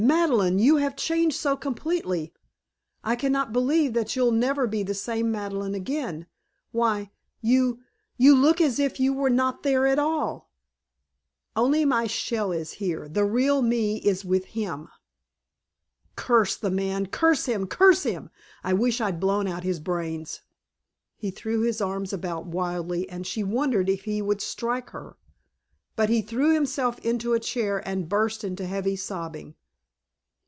[0.07, 0.57] Madeleine!
[0.57, 2.33] You have changed so completely!
[3.03, 6.25] I cannot believe that you'll never be the same Madeleine again.
[6.71, 7.81] Why you
[8.17, 10.49] you look as if you were not there at all!"
[11.55, 13.07] "Only my shell is here.
[13.07, 14.87] The real me is with him."
[16.15, 17.05] "Curse the man!
[17.05, 17.67] Curse him!
[17.67, 18.31] Curse him!
[18.63, 20.41] I wish I'd blown out his brains!"
[21.15, 25.17] He threw his arms about wildly and she wondered if he would strike her.
[25.95, 29.53] But he threw himself into a chair and burst into heavy sobbing.